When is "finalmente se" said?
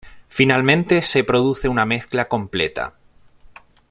0.27-1.23